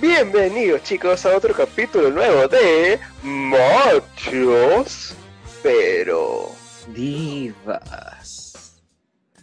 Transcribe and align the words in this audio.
Bienvenidos 0.00 0.84
chicos 0.84 1.26
a 1.26 1.36
otro 1.36 1.52
capítulo 1.52 2.08
nuevo 2.10 2.46
de 2.46 3.00
Machos, 3.24 5.12
pero 5.60 6.52
Divas. 6.94 8.47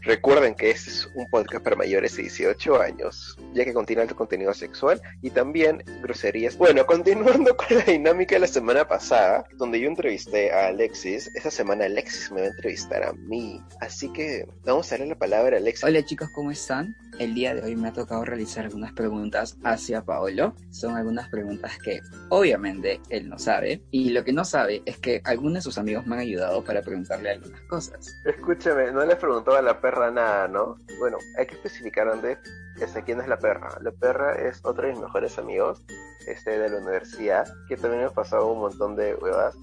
Recuerden 0.05 0.53
que 0.55 0.71
este 0.71 0.89
es 0.91 1.09
un 1.15 1.27
podcast 1.29 1.63
para 1.63 1.75
mayores 1.75 2.15
de 2.15 2.23
18 2.23 2.81
años, 2.81 3.37
ya 3.53 3.65
que 3.65 3.73
contiene 3.73 4.03
alto 4.03 4.15
contenido 4.15 4.53
sexual 4.53 5.01
y 5.21 5.31
también 5.31 5.83
groserías. 6.01 6.57
Bueno, 6.57 6.85
continuando 6.85 7.57
con 7.57 7.77
la 7.77 7.83
dinámica 7.83 8.35
de 8.35 8.41
la 8.41 8.47
semana 8.47 8.87
pasada, 8.87 9.45
donde 9.57 9.79
yo 9.79 9.87
entrevisté 9.87 10.51
a 10.51 10.67
Alexis, 10.67 11.29
esta 11.35 11.51
semana 11.51 11.85
Alexis 11.85 12.31
me 12.31 12.41
va 12.41 12.47
a 12.47 12.49
entrevistar 12.51 13.03
a 13.03 13.13
mí, 13.13 13.61
así 13.81 14.11
que 14.13 14.47
vamos 14.63 14.87
a 14.87 14.91
darle 14.91 15.07
la 15.07 15.17
palabra 15.17 15.57
a 15.57 15.59
Alexis. 15.59 15.83
Hola 15.83 16.05
chicos, 16.05 16.29
¿cómo 16.33 16.51
están? 16.51 16.95
El 17.17 17.33
día 17.33 17.55
de 17.55 17.61
hoy 17.61 17.77
me 17.77 17.87
ha 17.87 17.93
tocado 17.93 18.25
realizar 18.25 18.65
algunas 18.65 18.91
preguntas 18.91 19.57
hacia 19.63 20.03
Paolo. 20.03 20.53
Son 20.69 20.97
algunas 20.97 21.29
preguntas 21.29 21.77
que 21.81 22.01
obviamente 22.27 22.99
él 23.09 23.29
no 23.29 23.39
sabe. 23.39 23.81
Y 23.89 24.09
lo 24.09 24.25
que 24.25 24.33
no 24.33 24.43
sabe 24.43 24.81
es 24.85 24.97
que 24.97 25.21
algunos 25.23 25.53
de 25.53 25.61
sus 25.61 25.77
amigos 25.77 26.05
me 26.05 26.15
han 26.15 26.21
ayudado 26.21 26.61
para 26.65 26.81
preguntarle 26.81 27.29
algunas 27.31 27.61
cosas. 27.69 28.13
Escúchame, 28.25 28.91
no 28.91 29.05
le 29.05 29.15
preguntó 29.15 29.55
a 29.55 29.61
la 29.61 29.79
perra 29.79 29.94
nada, 30.11 30.47
¿no? 30.47 30.77
Bueno, 30.99 31.17
hay 31.37 31.45
que 31.45 31.55
especificar 31.55 32.07
dónde, 32.07 32.37
este, 32.79 33.03
quién 33.03 33.19
es 33.21 33.27
la 33.27 33.37
perra. 33.37 33.77
La 33.81 33.91
perra 33.91 34.35
es 34.35 34.59
otro 34.63 34.85
de 34.85 34.93
mis 34.93 35.01
mejores 35.01 35.37
amigos, 35.37 35.83
este, 36.27 36.59
de 36.59 36.69
la 36.69 36.77
universidad, 36.77 37.45
que 37.67 37.77
también 37.77 38.03
ha 38.03 38.09
pasado 38.09 38.51
un 38.51 38.59
montón 38.59 38.95
de 38.95 39.15
huevas. 39.15 39.55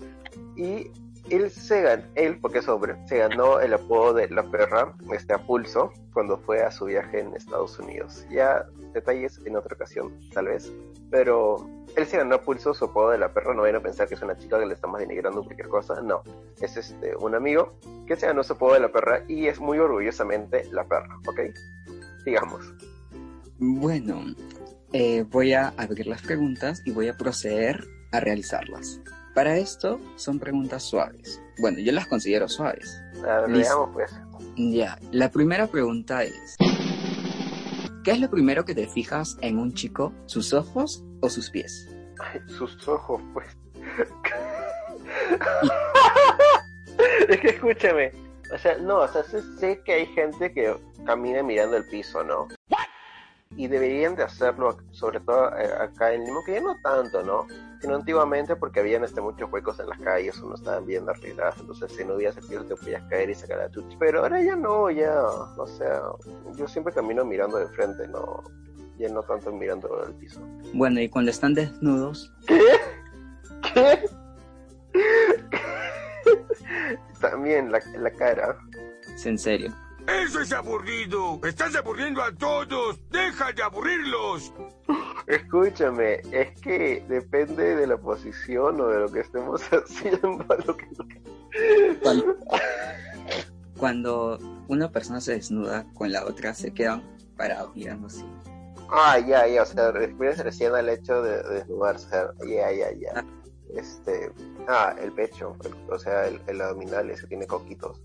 Y 0.56 0.90
él 1.30 1.50
se 1.50 1.82
ganó, 1.82 2.04
él, 2.14 2.38
porque 2.40 2.58
es 2.58 2.68
hombre, 2.68 2.96
se 3.06 3.18
ganó 3.18 3.60
el 3.60 3.74
apodo 3.74 4.14
de 4.14 4.28
la 4.28 4.42
perra, 4.50 4.94
este, 5.12 5.34
a 5.34 5.38
pulso, 5.38 5.92
cuando 6.12 6.38
fue 6.38 6.62
a 6.62 6.70
su 6.70 6.86
viaje 6.86 7.20
en 7.20 7.34
Estados 7.34 7.78
Unidos. 7.78 8.26
Ya 8.30 8.66
detalles 8.92 9.40
en 9.44 9.56
otra 9.56 9.74
ocasión, 9.74 10.18
tal 10.32 10.46
vez. 10.46 10.72
Pero 11.10 11.68
él 11.96 12.06
se 12.06 12.16
ganó 12.16 12.36
a 12.36 12.42
pulso 12.42 12.74
su 12.74 12.86
apodo 12.86 13.10
de 13.10 13.18
la 13.18 13.32
perra, 13.32 13.54
no 13.54 13.62
vayan 13.62 13.76
a 13.76 13.82
pensar 13.82 14.08
que 14.08 14.14
es 14.14 14.22
una 14.22 14.36
chica 14.36 14.58
que 14.58 14.66
le 14.66 14.74
estamos 14.74 15.00
denigrando 15.00 15.42
cualquier 15.42 15.68
cosa, 15.68 16.00
no. 16.00 16.22
Es 16.60 16.76
este, 16.76 17.16
un 17.16 17.34
amigo 17.34 17.74
que 18.06 18.16
se 18.16 18.26
ganó 18.26 18.42
su 18.42 18.54
apodo 18.54 18.74
de 18.74 18.80
la 18.80 18.92
perra 18.92 19.24
y 19.28 19.46
es 19.46 19.60
muy 19.60 19.78
orgullosamente 19.78 20.64
la 20.72 20.84
perra, 20.84 21.18
¿ok? 21.26 21.40
Sigamos. 22.24 22.72
Bueno, 23.58 24.24
eh, 24.92 25.24
voy 25.28 25.52
a 25.52 25.68
abrir 25.76 26.06
las 26.06 26.22
preguntas 26.22 26.82
y 26.84 26.92
voy 26.92 27.08
a 27.08 27.16
proceder 27.16 27.84
a 28.12 28.20
realizarlas. 28.20 29.00
Para 29.34 29.56
esto 29.56 29.98
son 30.16 30.38
preguntas 30.38 30.82
suaves. 30.82 31.40
Bueno, 31.58 31.78
yo 31.78 31.92
las 31.92 32.06
considero 32.06 32.48
suaves. 32.48 33.00
A 33.26 33.40
ver, 33.40 33.50
Listo. 33.50 33.74
veamos 33.74 33.94
pues. 33.94 34.12
Ya, 34.56 34.98
la 35.12 35.30
primera 35.30 35.66
pregunta 35.66 36.24
es, 36.24 36.56
¿qué 38.02 38.12
es 38.12 38.20
lo 38.20 38.30
primero 38.30 38.64
que 38.64 38.74
te 38.74 38.86
fijas 38.86 39.36
en 39.40 39.58
un 39.58 39.72
chico? 39.72 40.12
¿Sus 40.26 40.52
ojos 40.52 41.04
o 41.20 41.28
sus 41.28 41.50
pies? 41.50 41.88
Ay, 42.18 42.40
sus 42.46 42.86
ojos, 42.88 43.20
pues. 43.32 43.46
es 47.28 47.40
que 47.40 47.48
escúchame. 47.48 48.12
O 48.52 48.58
sea, 48.58 48.76
no, 48.78 48.98
o 48.98 49.08
sea, 49.08 49.22
sé 49.24 49.80
que 49.84 49.92
hay 49.92 50.06
gente 50.06 50.52
que 50.52 50.76
camina 51.06 51.42
mirando 51.42 51.76
el 51.76 51.84
piso, 51.86 52.22
¿no? 52.22 52.48
Y 53.56 53.68
deberían 53.68 54.16
de 54.16 54.22
hacerlo, 54.22 54.76
sobre 54.92 55.20
todo 55.20 55.56
eh, 55.58 55.68
acá 55.80 56.12
en 56.12 56.24
Lima, 56.24 56.40
que 56.44 56.54
ya 56.54 56.60
no 56.60 56.76
tanto, 56.82 57.22
¿no? 57.22 57.46
Sino 57.80 57.96
antiguamente 57.96 58.56
porque 58.56 58.80
habían 58.80 59.04
este, 59.04 59.20
muchos 59.20 59.50
huecos 59.52 59.78
en 59.80 59.88
las 59.88 59.98
calles, 59.98 60.38
uno 60.40 60.54
estaban 60.54 60.86
bien 60.86 61.04
entonces 61.58 61.92
si 61.92 62.04
no 62.04 62.14
hubieras 62.14 62.36
el 62.38 62.46
piso 62.46 62.64
te 62.64 62.76
podías 62.76 63.02
caer 63.10 63.30
y 63.30 63.34
sacar 63.34 63.58
la 63.58 63.70
chucha. 63.70 63.96
Pero 63.98 64.20
ahora 64.20 64.42
ya 64.42 64.56
no, 64.56 64.90
ya, 64.90 65.22
o 65.22 65.66
sea, 65.66 66.02
yo 66.56 66.66
siempre 66.66 66.92
camino 66.92 67.24
mirando 67.24 67.58
de 67.58 67.66
frente, 67.68 68.08
¿no? 68.08 68.42
Ya 68.98 69.08
no 69.08 69.22
tanto 69.22 69.52
mirando 69.52 70.04
el 70.06 70.14
piso. 70.14 70.40
Bueno, 70.72 71.00
y 71.00 71.08
cuando 71.08 71.30
están 71.30 71.54
desnudos, 71.54 72.32
¿Qué? 72.46 72.60
¿Qué? 73.74 74.08
También 77.20 77.70
la, 77.70 77.80
la 77.98 78.10
cara. 78.10 78.56
es 79.14 79.26
en 79.26 79.38
serio. 79.38 79.72
¡Eso 80.06 80.40
es 80.40 80.52
aburrido! 80.52 81.40
¡Estás 81.44 81.74
aburriendo 81.76 82.22
a 82.22 82.32
todos! 82.34 82.98
¡Deja 83.10 83.52
de 83.52 83.62
aburrirlos! 83.62 84.52
Escúchame, 85.26 86.20
es 86.32 86.60
que 86.60 87.04
depende 87.08 87.76
de 87.76 87.86
la 87.86 87.96
posición 87.96 88.80
o 88.80 88.88
de 88.88 89.00
lo 89.00 89.12
que 89.12 89.20
estemos 89.20 89.62
haciendo. 89.72 90.44
Lo 90.66 90.76
que... 90.76 90.88
Cuando, 92.02 92.36
cuando 93.78 94.38
una 94.68 94.90
persona 94.90 95.20
se 95.20 95.32
desnuda 95.34 95.86
con 95.94 96.10
la 96.10 96.24
otra, 96.24 96.52
se 96.54 96.72
quedan 96.74 97.02
parados 97.36 97.74
mirando 97.76 98.08
así. 98.08 98.24
Ah, 98.90 99.18
ya, 99.18 99.46
ya, 99.46 99.62
o 99.62 99.66
sea, 99.66 99.90
refieres 99.92 100.38
recién 100.42 100.74
al 100.74 100.88
hecho 100.88 101.22
de, 101.22 101.42
de 101.42 101.54
desnudarse, 101.54 102.08
ya, 102.46 102.70
ya, 102.72 102.90
ya. 102.92 103.24
Este, 103.74 104.30
ah, 104.68 104.94
el 105.00 105.12
pecho, 105.12 105.56
el- 105.64 105.90
o 105.90 105.98
sea, 105.98 106.26
el, 106.26 106.40
el 106.46 106.60
abdominal 106.60 107.08
ese 107.10 107.26
tiene 107.26 107.46
coquitos. 107.46 108.00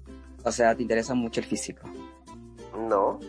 O 0.48 0.52
sea, 0.52 0.74
te 0.76 0.82
interesa 0.82 1.14
mucho 1.14 1.42
el 1.42 1.46
físico. 1.46 1.82
No, 2.90 3.20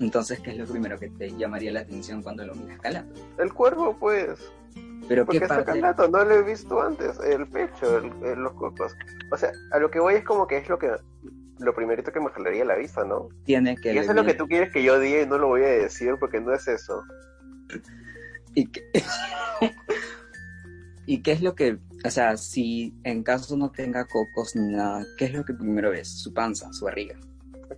Entonces, 0.00 0.38
¿qué 0.40 0.50
es 0.50 0.58
lo 0.58 0.66
primero 0.66 0.98
que 0.98 1.08
te 1.08 1.30
llamaría 1.36 1.72
la 1.72 1.80
atención 1.80 2.22
cuando 2.22 2.44
lo 2.44 2.54
miras 2.54 2.78
calando? 2.80 3.14
el 3.38 3.52
cuerpo, 3.54 3.96
pues. 3.98 4.38
Pero 5.08 5.24
Porque 5.24 5.38
qué 5.38 5.44
está 5.44 5.56
parte... 5.64 5.80
calato, 5.80 6.08
no 6.08 6.24
lo 6.24 6.30
he 6.34 6.42
visto 6.42 6.80
antes, 6.82 7.18
el 7.20 7.46
pecho, 7.46 7.98
el- 7.98 8.12
el- 8.24 8.38
los 8.40 8.52
cocos. 8.54 8.94
O 9.30 9.36
sea, 9.36 9.52
a 9.72 9.78
lo 9.78 9.90
que 9.90 10.00
voy 10.00 10.14
es 10.14 10.24
como 10.24 10.46
que 10.46 10.58
es 10.58 10.68
lo 10.68 10.78
que 10.78 10.90
lo 11.58 11.74
primerito 11.74 12.10
que 12.12 12.20
me 12.20 12.28
jalaría 12.30 12.64
la 12.64 12.74
vista, 12.74 13.04
¿no? 13.04 13.28
tiene 13.44 13.76
que 13.76 13.94
Y 13.94 13.98
eso 13.98 14.10
es 14.10 14.16
lo 14.16 14.24
que 14.24 14.34
tú 14.34 14.46
quieres 14.48 14.72
que 14.72 14.82
yo 14.82 14.98
diga 14.98 15.22
y 15.22 15.26
no 15.26 15.38
lo 15.38 15.46
voy 15.48 15.62
a 15.62 15.66
decir 15.68 16.16
porque 16.20 16.40
no 16.40 16.52
es 16.52 16.66
eso. 16.68 17.02
¿Y 18.54 18.66
qué... 18.66 18.82
¿Y 21.06 21.22
qué 21.22 21.32
es 21.32 21.42
lo 21.42 21.54
que, 21.54 21.78
o 22.04 22.10
sea, 22.10 22.36
si 22.36 22.94
en 23.02 23.22
caso 23.22 23.56
no 23.56 23.70
tenga 23.70 24.04
cocos 24.04 24.54
ni 24.54 24.74
nada, 24.74 25.04
¿qué 25.16 25.26
es 25.26 25.32
lo 25.32 25.44
que 25.44 25.54
primero 25.54 25.90
ves? 25.90 26.08
Su 26.08 26.34
panza, 26.34 26.70
su 26.72 26.84
barriga. 26.84 27.18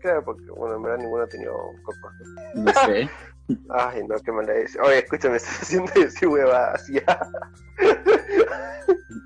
Claro, 0.01 0.25
porque, 0.25 0.51
bueno, 0.51 0.77
en 0.77 0.83
verdad 0.83 0.99
ninguno 0.99 1.23
ha 1.23 1.29
tenido 1.29 1.55
cocos. 1.83 2.13
¿no? 2.55 2.73
Sé. 2.73 3.09
Ay, 3.71 4.03
no, 4.07 4.17
qué 4.17 4.33
mala 4.33 4.55
es. 4.55 4.77
Oye, 4.83 4.99
escúchame, 4.99 5.37
estás 5.37 5.63
haciendo 5.63 5.93
huevadas, 6.29 6.87
ya. 6.89 7.21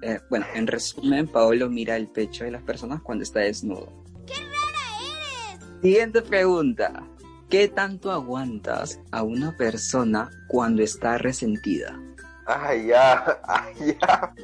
Eh, 0.02 0.18
bueno, 0.30 0.46
en 0.54 0.66
resumen, 0.66 1.28
Paolo 1.28 1.68
mira 1.68 1.94
el 1.96 2.08
pecho 2.08 2.44
de 2.44 2.50
las 2.50 2.62
personas 2.62 3.02
cuando 3.02 3.22
está 3.22 3.40
desnudo. 3.40 3.92
¡Qué 4.26 4.32
rara 4.34 5.52
eres! 5.52 5.82
Siguiente 5.82 6.22
pregunta. 6.22 7.06
¿Qué 7.50 7.68
tanto 7.68 8.10
aguantas 8.10 8.98
a 9.10 9.22
una 9.22 9.54
persona 9.58 10.30
cuando 10.48 10.82
está 10.82 11.18
resentida? 11.18 12.00
Ay, 12.46 12.86
ya, 12.86 13.40
ay, 13.44 13.96
ya. 14.00 14.34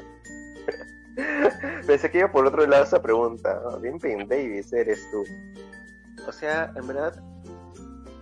Pensé 1.86 2.10
que 2.10 2.18
iba 2.18 2.30
por 2.30 2.46
otro 2.46 2.66
lado 2.66 2.84
esa 2.84 3.00
pregunta. 3.00 3.60
Ah, 3.66 3.78
Bien 3.80 3.98
Pin 3.98 4.28
Davis 4.28 4.72
eres 4.72 5.08
tú. 5.10 5.24
O 6.26 6.32
sea, 6.32 6.72
en 6.76 6.86
verdad, 6.86 7.14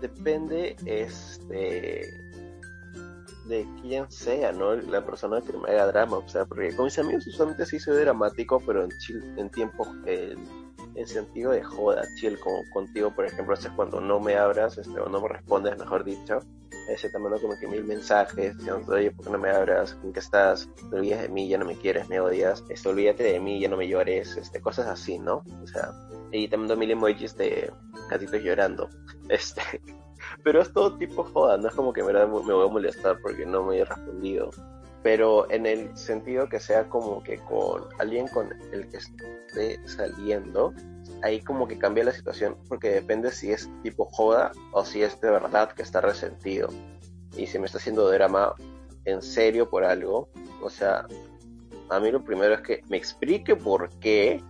depende 0.00 0.76
este 0.84 2.24
de 3.46 3.66
quién 3.82 4.10
sea, 4.10 4.52
¿no? 4.52 4.74
La 4.74 5.04
persona 5.04 5.40
que 5.40 5.52
me 5.52 5.70
haga 5.70 5.86
drama. 5.88 6.18
O 6.18 6.28
sea, 6.28 6.44
porque 6.44 6.74
con 6.74 6.86
mis 6.86 6.98
amigos 6.98 7.26
usualmente 7.26 7.66
sí 7.66 7.78
soy 7.78 7.96
dramático, 7.96 8.60
pero 8.64 8.84
en, 8.84 8.90
en 9.36 9.50
tiempo, 9.50 9.86
en, 10.06 10.63
en 10.94 11.06
sentido 11.06 11.52
de 11.52 11.62
joda, 11.62 12.02
chill, 12.16 12.38
como 12.38 12.58
contigo, 12.72 13.14
por 13.14 13.26
ejemplo, 13.26 13.54
es 13.54 13.68
cuando 13.70 14.00
no 14.00 14.20
me 14.20 14.36
abras, 14.36 14.78
este, 14.78 14.98
o 15.00 15.08
no 15.08 15.20
me 15.20 15.28
respondes, 15.28 15.78
mejor 15.78 16.04
dicho 16.04 16.40
ese 16.88 17.08
te 17.08 17.18
mando 17.18 17.40
como 17.40 17.58
que 17.58 17.66
mil 17.66 17.84
mensajes, 17.84 18.56
diciendo, 18.56 18.92
oye, 18.92 19.10
¿por 19.10 19.24
qué 19.24 19.32
no 19.32 19.38
me 19.38 19.50
abras? 19.50 19.96
¿En 20.02 20.12
qué 20.12 20.20
estás? 20.20 20.68
Te 20.90 20.96
olvidas 20.96 21.22
de 21.22 21.28
mí, 21.28 21.48
ya 21.48 21.58
no 21.58 21.64
me 21.64 21.76
quieres, 21.76 22.08
me 22.08 22.20
odias, 22.20 22.62
este, 22.68 22.88
olvídate 22.88 23.22
de 23.22 23.40
mí, 23.40 23.60
ya 23.60 23.68
no 23.68 23.76
me 23.76 23.88
llores, 23.88 24.36
este, 24.36 24.60
cosas 24.60 24.86
así, 24.86 25.18
¿no? 25.18 25.44
O 25.62 25.66
sea, 25.66 25.92
y 26.30 26.48
te 26.48 26.56
mando 26.56 26.76
mil 26.76 26.90
emojis 26.90 27.36
de 27.36 27.72
gatitos 28.10 28.42
llorando, 28.42 28.88
este, 29.28 29.62
pero 30.42 30.60
es 30.60 30.72
todo 30.72 30.96
tipo 30.98 31.24
joda, 31.24 31.56
no 31.56 31.68
es 31.68 31.74
como 31.74 31.92
que 31.92 32.02
me 32.02 32.12
voy 32.12 32.66
a 32.66 32.70
molestar 32.70 33.18
porque 33.20 33.46
no 33.46 33.64
me 33.64 33.78
he 33.78 33.84
respondido, 33.84 34.50
pero 35.04 35.48
en 35.50 35.66
el 35.66 35.94
sentido 35.98 36.48
que 36.48 36.58
sea 36.58 36.88
como 36.88 37.22
que 37.22 37.36
con 37.36 37.84
alguien 37.98 38.26
con 38.26 38.50
el 38.72 38.88
que 38.88 38.96
esté 38.96 39.86
saliendo, 39.86 40.72
ahí 41.22 41.42
como 41.42 41.68
que 41.68 41.78
cambia 41.78 42.04
la 42.04 42.12
situación 42.12 42.56
porque 42.70 42.88
depende 42.88 43.30
si 43.30 43.52
es 43.52 43.68
tipo 43.82 44.06
joda 44.06 44.50
o 44.72 44.82
si 44.82 45.02
es 45.02 45.20
de 45.20 45.30
verdad 45.30 45.72
que 45.72 45.82
está 45.82 46.00
resentido. 46.00 46.70
Y 47.36 47.46
si 47.46 47.58
me 47.58 47.66
está 47.66 47.76
haciendo 47.76 48.10
drama 48.10 48.54
en 49.04 49.20
serio 49.20 49.68
por 49.68 49.84
algo, 49.84 50.30
o 50.62 50.70
sea, 50.70 51.06
a 51.90 52.00
mí 52.00 52.10
lo 52.10 52.24
primero 52.24 52.54
es 52.54 52.62
que 52.62 52.80
me 52.88 52.96
explique 52.96 53.56
por 53.56 53.90
qué 53.98 54.42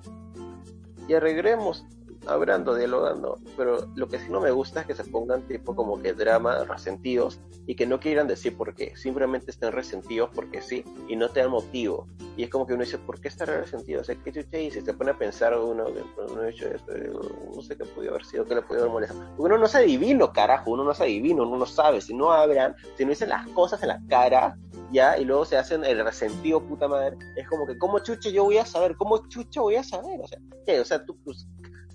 y 1.08 1.14
arreglemos 1.14 1.84
hablando, 2.26 2.74
dialogando, 2.74 3.38
pero 3.56 3.88
lo 3.94 4.08
que 4.08 4.18
sí 4.18 4.26
no 4.30 4.40
me 4.40 4.50
gusta 4.50 4.80
es 4.80 4.86
que 4.86 4.94
se 4.94 5.04
pongan 5.04 5.46
tipo 5.46 5.74
como 5.74 6.00
que 6.00 6.12
drama, 6.12 6.64
resentidos, 6.64 7.40
y 7.66 7.76
que 7.76 7.86
no 7.86 8.00
quieran 8.00 8.28
decir 8.28 8.56
por 8.56 8.74
qué, 8.74 8.94
simplemente 8.96 9.50
estén 9.50 9.72
resentidos 9.72 10.30
porque 10.34 10.60
sí, 10.60 10.84
y 11.08 11.16
no 11.16 11.28
te 11.30 11.40
dan 11.40 11.50
motivo. 11.50 12.06
Y 12.36 12.44
es 12.44 12.50
como 12.50 12.66
que 12.66 12.74
uno 12.74 12.84
dice, 12.84 12.98
¿por 12.98 13.20
qué 13.20 13.28
estar 13.28 13.48
resentido? 13.48 14.00
O 14.00 14.04
sea, 14.04 14.16
¿qué 14.16 14.32
chucha 14.32 14.58
Si 14.58 14.80
se 14.80 14.94
pone 14.94 15.12
a 15.12 15.18
pensar 15.18 15.56
uno, 15.58 15.86
uno 15.86 16.40
ha 16.40 16.48
hecho 16.48 16.68
esto, 16.68 16.92
no 17.54 17.62
sé 17.62 17.76
qué 17.76 17.84
pudo 17.84 18.10
haber 18.10 18.24
sido, 18.24 18.44
qué 18.44 18.56
le 18.56 18.62
pudo 18.62 18.80
haber 18.80 18.92
molestado. 18.92 19.24
Uno 19.38 19.56
no 19.56 19.66
es 19.66 19.74
adivino, 19.74 20.32
carajo, 20.32 20.72
uno 20.72 20.84
no 20.84 20.92
es 20.92 21.00
adivino, 21.00 21.44
uno 21.44 21.56
no 21.56 21.66
sabe, 21.66 22.00
si 22.00 22.14
no 22.14 22.32
hablan, 22.32 22.74
si 22.96 23.04
no 23.04 23.10
dicen 23.10 23.28
las 23.28 23.46
cosas 23.48 23.82
en 23.82 23.88
la 23.88 24.00
cara, 24.08 24.56
ya, 24.92 25.18
y 25.18 25.24
luego 25.24 25.44
se 25.44 25.56
hacen 25.56 25.84
el 25.84 26.04
resentido, 26.04 26.62
puta 26.62 26.88
madre, 26.88 27.16
es 27.36 27.48
como 27.48 27.66
que, 27.66 27.76
¿cómo 27.78 27.98
chucha 27.98 28.30
yo 28.30 28.44
voy 28.44 28.58
a 28.58 28.66
saber? 28.66 28.96
¿Cómo 28.96 29.26
chucha 29.28 29.60
voy 29.60 29.76
a 29.76 29.82
saber? 29.82 30.20
O 30.20 30.28
sea, 30.28 30.38
¿qué? 30.66 30.80
O 30.80 30.84
sea, 30.84 31.04
tú, 31.04 31.16
pues, 31.24 31.46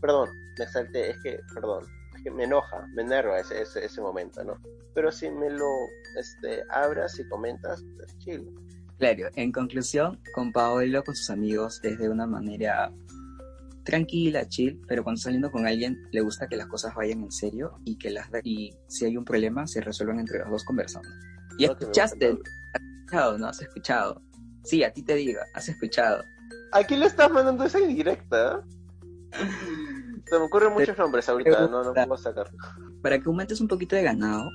perdón, 0.01 0.30
me 0.57 0.68
salté, 0.68 1.12
es 1.12 1.18
que, 1.22 1.40
perdón, 1.54 1.86
es 2.16 2.24
que 2.24 2.31
me 2.31 2.44
enoja, 2.44 2.88
me 2.94 3.04
enerva 3.04 3.40
ese, 3.40 3.62
ese, 3.62 3.86
ese 3.86 4.01
momento, 4.01 4.44
¿no? 4.44 4.57
Pero 4.94 5.12
si 5.12 5.30
me 5.30 5.50
lo 5.50 5.69
este, 6.18 6.63
abras 6.69 7.19
y 7.19 7.28
comentas, 7.28 7.84
pues 7.96 8.18
chill. 8.19 8.50
Claro, 8.98 9.30
en 9.36 9.51
conclusión, 9.51 10.19
con 10.34 10.51
Paolo, 10.51 11.04
con 11.04 11.16
sus 11.16 11.30
amigos, 11.30 11.80
es 11.84 11.98
de 12.00 12.10
una 12.10 12.28
manera 12.28 12.92
tranquila, 13.84 14.48
chill, 14.48 14.80
pero 14.88 15.04
cuando 15.04 15.22
saliendo 15.22 15.51
con 15.51 15.66
alguien 15.66 15.98
le 16.12 16.22
gusta 16.22 16.48
que 16.48 16.57
las 16.57 16.68
cosas 16.68 16.94
vayan 16.96 17.24
en 17.24 17.31
serio 17.31 17.80
y 17.86 17.98
que 17.98 18.12
las 18.12 18.28
y 18.44 18.72
si 18.88 19.06
hay 19.06 19.18
un 19.18 19.25
problema 19.25 19.66
se 19.66 19.81
resuelvan 19.81 20.19
entre 20.19 20.40
los 20.40 20.50
dos 20.50 20.63
conversando. 20.63 21.10
Y 21.57 21.66
escuchaste, 21.66 22.28
has 22.28 22.81
escuchado, 22.81 23.38
¿no? 23.38 23.48
Has 23.48 23.62
escuchado. 23.62 24.22
Sí, 24.63 24.84
a 24.84 24.94
ti 24.94 25.01
te 25.01 25.16
digo, 25.16 25.40
has 25.54 25.69
escuchado. 25.69 26.24
¿A 26.72 26.84
quién 26.84 27.00
le 27.00 27.07
estás 27.07 27.31
mandando 27.31 27.66
esa 27.66 27.80
indirecta? 27.80 28.63
Se 30.29 30.37
me 30.37 30.45
ocurren 30.45 30.73
muchos 30.73 30.97
nombres 30.97 31.27
ahorita, 31.29 31.67
no, 31.67 31.83
no 31.83 31.93
puedo 31.93 32.17
sacar. 32.17 32.49
Para 33.01 33.17
que 33.19 33.25
aumentes 33.27 33.59
un 33.61 33.67
poquito 33.67 33.95
de 33.95 34.03
ganado, 34.03 34.49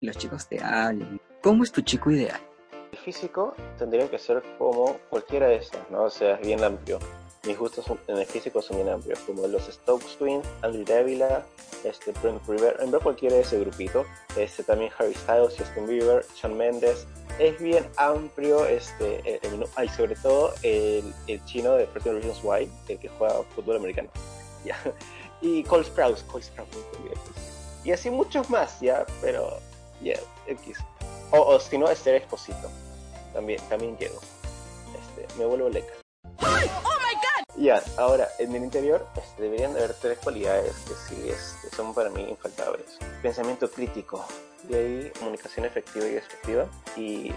los 0.00 0.16
chicos 0.16 0.46
te 0.48 0.62
hablen. 0.62 1.20
¿Cómo 1.42 1.62
es 1.62 1.70
tu 1.72 1.80
chico 1.82 2.10
ideal? 2.10 2.40
El 2.92 2.98
físico 2.98 3.54
tendría 3.78 4.10
que 4.10 4.18
ser 4.18 4.42
como 4.58 4.96
cualquiera 5.10 5.46
de 5.48 5.56
estos, 5.56 5.80
¿no? 5.90 6.04
O 6.04 6.10
sea, 6.10 6.34
es 6.34 6.46
bien 6.46 6.64
amplio. 6.64 6.98
Mis 7.46 7.56
gustos 7.56 7.84
son- 7.84 7.98
en 8.08 8.18
el 8.18 8.26
físico 8.26 8.60
son 8.60 8.78
bien 8.78 8.88
amplios, 8.88 9.20
como 9.20 9.46
los 9.46 9.62
Stokes 9.66 10.16
Twins, 10.18 10.44
Andy 10.62 10.84
Davila, 10.84 11.44
este, 11.84 12.12
Brent 12.20 12.42
River, 12.48 12.76
en 12.80 12.90
verdad 12.90 13.04
cualquiera 13.04 13.36
de 13.36 13.42
ese 13.42 13.60
grupito. 13.60 14.04
Este, 14.36 14.64
también 14.64 14.90
Harry 14.98 15.14
Styles, 15.14 15.54
Justin 15.56 15.86
Bieber, 15.86 16.24
Shawn 16.34 16.56
Mendes. 16.56 17.06
Es 17.38 17.56
bien 17.60 17.86
amplio, 17.96 18.66
este, 18.66 19.20
el, 19.46 19.64
el- 19.76 19.90
sobre 19.90 20.16
todo 20.16 20.52
el, 20.62 21.14
el 21.28 21.44
chino 21.44 21.74
de 21.74 21.86
13 21.86 22.12
Reasons 22.14 22.40
Why, 22.42 22.68
el 22.88 22.98
que 22.98 23.08
juega 23.08 23.34
fútbol 23.54 23.76
americano. 23.76 24.08
Ya. 24.64 24.76
Y 25.40 25.62
Cole 25.64 25.84
Sprouse, 25.84 26.22
Cole 26.24 26.44
Sprouse, 26.44 26.68
me 26.74 26.98
olvidé, 26.98 27.14
pues. 27.14 27.36
Y 27.84 27.92
así 27.92 28.10
muchos 28.10 28.50
más, 28.50 28.80
ya, 28.80 29.06
pero, 29.20 29.58
ya, 30.02 30.18
X. 30.46 30.78
O, 31.30 31.40
o 31.40 31.60
si 31.60 31.78
no, 31.78 31.88
Esther 31.88 32.16
Exposito. 32.16 32.68
También, 33.32 33.60
también 33.68 33.96
llego. 33.98 34.20
Este, 34.94 35.38
me 35.38 35.44
vuelvo 35.46 35.68
leca. 35.68 35.92
Ya, 37.56 37.82
ahora, 37.96 38.28
en 38.38 38.54
el 38.54 38.62
interior 38.62 39.04
este, 39.16 39.42
deberían 39.42 39.74
de 39.74 39.80
haber 39.80 39.94
tres 39.94 40.18
cualidades 40.18 40.76
que 40.86 40.94
sí 40.94 41.28
este, 41.28 41.74
son 41.74 41.92
para 41.92 42.08
mí 42.08 42.22
infaltables. 42.22 42.98
Pensamiento 43.20 43.68
crítico, 43.68 44.24
de 44.64 44.78
ahí 44.78 45.12
comunicación 45.18 45.66
efectiva 45.66 46.06
y 46.06 46.14
efectiva, 46.14 46.66
y 46.96 47.32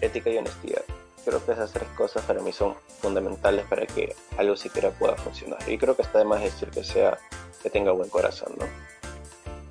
ética 0.00 0.30
y 0.30 0.38
honestidad. 0.38 0.82
Creo 1.26 1.44
que 1.44 1.52
esas 1.52 1.72
tres 1.72 1.88
cosas 1.96 2.22
para 2.24 2.40
mí 2.40 2.52
son 2.52 2.76
fundamentales 3.00 3.66
para 3.66 3.84
que 3.84 4.14
algo 4.38 4.56
siquiera 4.56 4.92
pueda 4.92 5.16
funcionar. 5.16 5.58
Y 5.68 5.76
creo 5.76 5.96
que 5.96 6.02
está 6.02 6.20
de 6.20 6.24
más 6.24 6.40
decir 6.40 6.70
que 6.70 6.84
sea 6.84 7.18
que 7.60 7.68
tenga 7.68 7.90
buen 7.90 8.08
corazón, 8.08 8.52
¿no? 8.56 8.64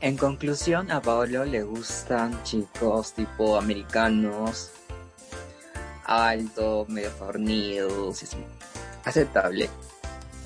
En 0.01 0.17
conclusión, 0.17 0.91
a 0.91 1.01
Paolo 1.01 1.45
le 1.45 1.63
gustan 1.63 2.43
chicos 2.43 3.13
tipo 3.13 3.55
americanos, 3.55 4.71
alto, 6.03 6.85
medio 6.89 7.09
fornidos, 7.11 8.21
aceptable. 9.05 9.69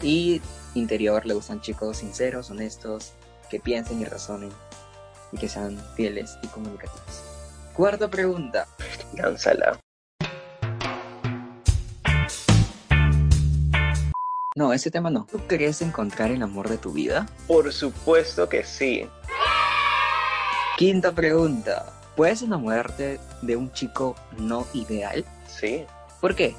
Y 0.04 0.44
interior 0.76 1.26
le 1.26 1.34
gustan 1.34 1.60
chicos 1.60 1.98
sinceros, 1.98 2.52
honestos, 2.52 3.14
que 3.50 3.60
piensen 3.60 4.00
y 4.00 4.06
razonen 4.06 4.52
y 5.32 5.38
que 5.40 5.50
sean 5.50 5.76
fieles 5.96 6.38
y 6.44 6.48
comunicativos. 6.50 7.24
Cuarta 7.74 8.08
pregunta. 8.08 8.68
Lánzala. 9.16 9.80
No, 14.60 14.74
ese 14.74 14.92
tema 14.92 15.10
no. 15.10 15.26
¿Tú 15.32 15.40
crees 15.48 15.82
encontrar 15.82 16.32
el 16.32 16.44
amor 16.44 16.68
de 16.68 16.78
tu 16.78 16.92
vida? 16.92 17.26
Por 17.48 17.72
supuesto 17.72 18.50
que 18.50 18.66
sí. 18.66 19.08
Quinta 20.78 21.14
pregunta. 21.14 21.86
¿Puedes 22.18 22.42
enamorarte 22.42 23.22
de 23.42 23.56
un 23.56 23.72
chico 23.72 24.18
no 24.38 24.68
ideal? 24.74 25.24
Sí, 25.48 25.86
¿Por 26.20 26.36
qué? 26.36 26.58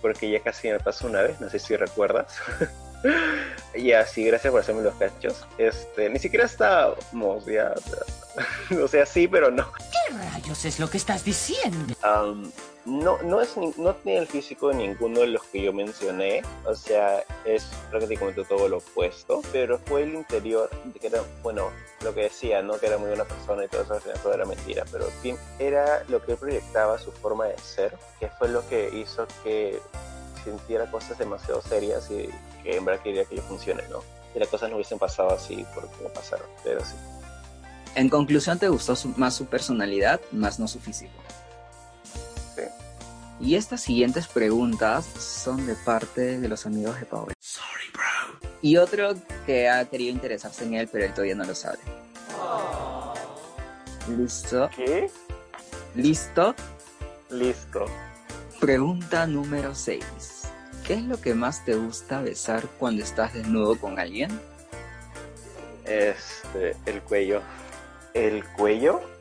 porque 0.00 0.30
ya 0.30 0.40
casi 0.40 0.68
me 0.68 0.80
pasó 0.80 1.08
una 1.08 1.20
vez, 1.20 1.38
no 1.38 1.50
sé 1.50 1.58
si 1.58 1.76
recuerdas. 1.76 2.38
y 3.74 3.92
así, 3.92 4.24
gracias 4.24 4.50
por 4.50 4.62
hacerme 4.62 4.80
los 4.80 4.94
cachos. 4.94 5.44
Este, 5.58 6.08
ni 6.08 6.18
siquiera 6.18 6.46
estábamos 6.46 7.44
ya. 7.44 7.74
o 8.82 8.88
sea, 8.88 9.04
sí, 9.14 9.28
pero 9.28 9.50
no. 9.50 9.70
¿Qué 9.72 10.14
rayos 10.16 10.64
es 10.64 10.78
lo 10.78 10.88
que 10.88 10.96
estás 10.96 11.22
diciendo? 11.22 11.94
Am, 12.02 12.50
no, 12.86 13.20
no, 13.22 13.40
es 13.40 13.56
no 13.56 13.94
tiene 13.96 14.20
el 14.20 14.26
físico 14.26 14.68
de 14.68 14.76
ninguno 14.76 15.20
de 15.20 15.26
los 15.26 15.42
que 15.44 15.60
yo 15.60 15.72
mencioné, 15.72 16.42
o 16.64 16.74
sea, 16.74 17.24
es 17.44 17.64
prácticamente 17.90 18.44
todo 18.44 18.68
lo 18.68 18.78
opuesto, 18.78 19.42
pero 19.52 19.78
fue 19.78 20.04
el 20.04 20.14
interior, 20.14 20.70
de 20.84 20.98
que 20.98 21.08
era, 21.08 21.22
bueno, 21.42 21.70
lo 22.02 22.14
que 22.14 22.22
decía, 22.22 22.62
¿no? 22.62 22.78
Que 22.78 22.86
era 22.86 22.96
muy 22.96 23.08
buena 23.08 23.24
persona 23.24 23.64
y 23.64 23.68
todo 23.68 23.82
eso, 23.82 23.98
todo 24.22 24.32
era 24.32 24.44
mentira, 24.44 24.84
pero 24.90 25.06
fin, 25.20 25.36
era 25.58 26.04
lo 26.08 26.24
que 26.24 26.36
proyectaba, 26.36 26.98
su 26.98 27.10
forma 27.10 27.46
de 27.46 27.58
ser, 27.58 27.96
que 28.20 28.28
fue 28.28 28.48
lo 28.48 28.66
que 28.68 28.88
hizo 28.96 29.26
que 29.42 29.80
sintiera 30.44 30.88
cosas 30.88 31.18
demasiado 31.18 31.60
serias 31.62 32.08
y 32.10 32.30
que 32.62 32.76
en 32.76 32.84
verdad 32.84 33.02
quería 33.02 33.24
que 33.24 33.36
yo 33.36 33.42
funcione, 33.42 33.82
¿no? 33.90 34.00
Y 34.34 34.38
las 34.38 34.48
cosas 34.48 34.70
no 34.70 34.76
hubiesen 34.76 34.98
pasado 34.98 35.30
así 35.30 35.66
por 35.74 35.88
como 35.90 36.08
pasaron, 36.10 36.46
pero 36.62 36.84
sí. 36.84 36.94
En 37.96 38.08
conclusión, 38.10 38.58
¿te 38.58 38.68
gustó 38.68 38.94
más 39.16 39.34
su 39.34 39.46
personalidad, 39.46 40.20
más 40.30 40.60
no 40.60 40.68
su 40.68 40.78
físico? 40.78 41.14
Y 43.38 43.54
estas 43.54 43.82
siguientes 43.82 44.26
preguntas 44.28 45.04
son 45.04 45.66
de 45.66 45.74
parte 45.74 46.40
de 46.40 46.48
los 46.48 46.64
amigos 46.64 46.98
de 46.98 47.06
Paul. 47.06 47.32
Sorry, 47.38 47.90
bro. 47.92 48.48
Y 48.62 48.78
otro 48.78 49.14
que 49.44 49.68
ha 49.68 49.84
querido 49.84 50.10
interesarse 50.10 50.64
en 50.64 50.74
él, 50.74 50.88
pero 50.90 51.04
él 51.04 51.12
todavía 51.12 51.34
no 51.34 51.44
lo 51.44 51.54
sabe. 51.54 51.78
¿Listo? 54.16 54.70
¿Qué? 54.74 55.10
¿Listo? 55.94 56.54
Listo. 57.30 57.84
Pregunta 58.60 59.26
número 59.26 59.74
6. 59.74 60.04
¿Qué 60.86 60.94
es 60.94 61.02
lo 61.02 61.20
que 61.20 61.34
más 61.34 61.64
te 61.64 61.74
gusta 61.74 62.22
besar 62.22 62.66
cuando 62.78 63.02
estás 63.02 63.34
desnudo 63.34 63.78
con 63.78 63.98
alguien? 63.98 64.30
Este, 65.84 66.76
el 66.86 67.02
cuello. 67.02 67.42
¿El 68.14 68.44
cuello? 68.44 69.15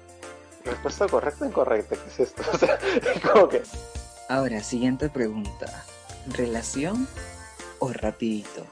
Respuesta 0.65 1.07
correcta 1.07 1.45
o 1.45 1.47
incorrecta, 1.47 1.95
¿qué 1.95 2.09
es 2.09 2.19
esto? 2.19 2.41
O 2.53 2.57
sea, 2.57 2.79
como 3.31 3.49
que. 3.49 3.61
Ahora, 4.29 4.61
siguiente 4.63 5.09
pregunta. 5.09 5.85
¿Relación 6.27 7.07
o 7.79 7.93
rapidito? 7.93 8.65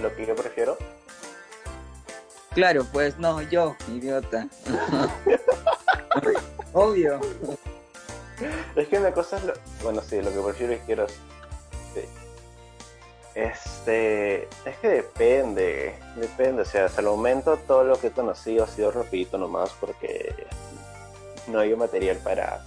Lo 0.00 0.14
que 0.16 0.26
yo 0.26 0.34
prefiero. 0.34 0.78
Claro, 2.54 2.86
pues 2.90 3.18
no, 3.18 3.42
yo, 3.42 3.76
idiota. 3.94 4.48
Obvio. 6.72 7.20
Es 8.74 8.88
que 8.88 8.98
una 8.98 9.12
cosa 9.12 9.36
es 9.36 9.44
lo. 9.44 9.52
Bueno, 9.82 10.00
sí, 10.02 10.22
lo 10.22 10.32
que 10.32 10.40
prefiero 10.40 10.72
y 10.72 10.78
quiero. 10.78 11.04
es- 11.04 11.12
sí. 11.94 12.00
Este. 13.34 14.44
Es 14.64 14.76
que 14.80 14.88
depende. 14.88 15.94
Depende. 16.16 16.62
O 16.62 16.64
sea, 16.64 16.86
hasta 16.86 17.00
el 17.00 17.06
momento 17.06 17.56
todo 17.66 17.84
lo 17.84 17.98
que 18.00 18.08
he 18.08 18.10
conocido 18.10 18.64
ha 18.64 18.66
sido 18.66 18.90
rapidito 18.90 19.38
nomás 19.38 19.70
porque 19.80 20.34
no 21.46 21.60
había 21.60 21.76
material 21.76 22.16
para. 22.18 22.64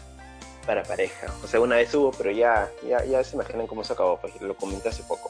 Para 0.66 0.84
pareja. 0.84 1.28
O 1.44 1.48
sea, 1.48 1.60
una 1.60 1.76
vez 1.76 1.94
hubo, 1.94 2.12
pero 2.12 2.32
ya, 2.32 2.72
ya, 2.88 3.04
ya 3.04 3.22
se 3.26 3.36
imaginan 3.36 3.68
cómo 3.68 3.84
se 3.84 3.92
acabó, 3.92 4.18
pues 4.22 4.40
lo 4.40 4.56
comenté 4.56 4.88
hace 4.88 5.04
poco. 5.04 5.30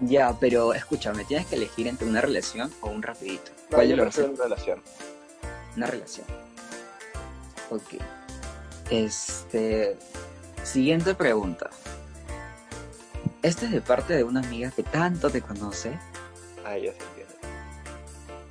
Ya, 0.00 0.34
pero 0.40 0.74
escúchame, 0.74 1.24
tienes 1.24 1.46
que 1.46 1.54
elegir 1.54 1.86
entre 1.86 2.08
una 2.08 2.20
relación 2.20 2.72
o 2.80 2.88
un 2.88 3.00
rapidito. 3.00 3.52
No, 3.70 3.76
¿Cuál 3.76 3.88
yo 3.88 3.96
prefiero 3.96 4.30
dos? 4.30 4.38
una 4.38 4.44
relación. 4.48 4.82
Una 5.76 5.86
relación. 5.86 6.26
Ok. 7.70 8.02
Este. 8.90 9.96
Siguiente 10.64 11.14
pregunta. 11.14 11.70
Esta 13.42 13.64
es 13.64 13.72
de 13.72 13.80
parte 13.80 14.14
de 14.14 14.24
una 14.24 14.40
amiga 14.40 14.70
que 14.70 14.82
tanto 14.82 15.30
te 15.30 15.40
conoce. 15.40 15.98
Ah, 16.64 16.76
ya 16.76 16.92
se 16.92 17.02
entiende. 17.02 17.34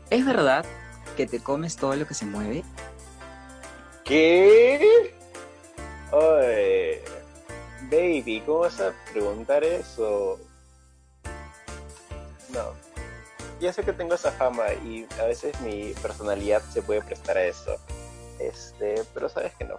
¿Es 0.09 0.25
verdad 0.25 0.65
que 1.15 1.27
te 1.27 1.39
comes 1.39 1.75
todo 1.75 1.95
lo 1.95 2.07
que 2.07 2.15
se 2.15 2.25
mueve? 2.25 2.63
¿Qué? 4.03 5.13
Oye, 6.11 7.03
baby, 7.91 8.41
¿cómo 8.45 8.59
vas 8.59 8.79
a 8.81 8.91
preguntar 9.11 9.63
eso? 9.63 10.39
no. 12.51 12.73
Ya 13.59 13.73
sé 13.73 13.83
que 13.83 13.93
tengo 13.93 14.15
esa 14.15 14.31
fama 14.31 14.73
y 14.85 15.05
a 15.19 15.25
veces 15.25 15.59
mi 15.61 15.93
personalidad 16.01 16.63
se 16.71 16.81
puede 16.81 17.01
prestar 17.01 17.37
a 17.37 17.43
eso. 17.43 17.77
Este, 18.39 19.03
pero 19.13 19.29
sabes 19.29 19.53
que 19.55 19.65
no. 19.65 19.75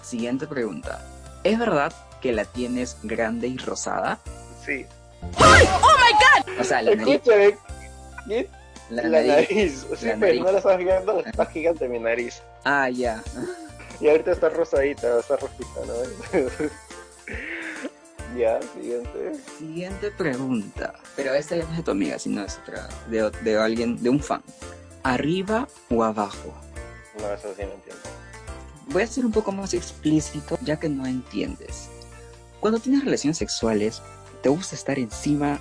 Siguiente 0.00 0.46
pregunta. 0.46 1.04
¿Es 1.42 1.58
verdad 1.58 1.92
que 2.20 2.32
la 2.32 2.44
tienes 2.44 2.96
grande 3.02 3.48
y 3.48 3.56
rosada? 3.58 4.18
Sí. 4.64 4.86
O 6.58 6.64
sea, 6.64 6.82
la 6.82 6.94
nariz. 6.94 7.14
Escúchame. 7.16 7.58
¿qué? 8.28 8.48
La, 8.90 9.02
La, 9.04 9.22
nariz. 9.22 9.50
nariz. 9.50 9.86
Sí, 9.98 10.06
La 10.06 10.12
pero 10.14 10.18
nariz. 10.26 10.40
no 10.42 10.52
la 10.52 10.58
estás 10.58 10.78
viendo, 10.78 11.20
está 11.24 11.46
gigante 11.46 11.88
mi 11.88 11.98
nariz. 11.98 12.42
Ah, 12.64 12.88
ya. 12.90 13.22
Y 14.00 14.08
ahorita 14.08 14.32
está 14.32 14.48
rosadita, 14.48 15.18
está 15.20 15.36
rojita, 15.36 15.80
¿no? 15.86 15.94
ya, 18.38 18.60
siguiente. 18.74 19.32
Siguiente 19.58 20.10
pregunta. 20.10 20.94
Pero 21.16 21.34
esta 21.34 21.56
ya 21.56 21.64
no 21.64 21.70
es 21.72 21.76
de 21.78 21.82
tu 21.82 21.90
amiga, 21.90 22.18
sino 22.18 22.42
es 22.44 22.58
otra. 22.62 22.88
De, 23.08 23.30
de 23.42 23.58
alguien, 23.58 24.02
de 24.02 24.10
un 24.10 24.20
fan. 24.20 24.42
¿Arriba 25.02 25.68
o 25.90 26.02
abajo? 26.04 26.52
No, 27.20 27.32
eso 27.32 27.48
sí 27.56 27.62
no 27.64 27.72
entiendo. 27.74 28.02
Voy 28.88 29.02
a 29.02 29.06
ser 29.06 29.24
un 29.24 29.32
poco 29.32 29.52
más 29.52 29.72
explícito, 29.74 30.58
ya 30.62 30.78
que 30.78 30.88
no 30.88 31.06
entiendes. 31.06 31.88
Cuando 32.60 32.78
tienes 32.78 33.04
relaciones 33.04 33.38
sexuales, 33.38 34.02
¿te 34.42 34.48
gusta 34.48 34.74
estar 34.74 34.98
encima 34.98 35.60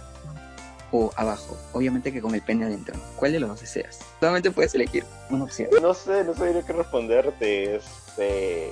o 0.92 1.12
abajo? 1.16 1.58
Obviamente 1.74 2.12
que 2.12 2.22
con 2.22 2.36
el 2.36 2.42
pene 2.42 2.66
adentro. 2.66 2.96
¿Cuál 3.16 3.32
de 3.32 3.40
los 3.40 3.50
dos 3.50 3.62
deseas? 3.62 4.00
Solamente 4.20 4.52
puedes 4.52 4.76
elegir 4.76 5.06
una 5.30 5.46
opción. 5.46 5.70
No 5.82 5.94
sé, 5.94 6.24
no 6.24 6.34
sabría 6.34 6.62
qué 6.66 6.74
responderte. 6.74 7.76
Este. 7.78 8.72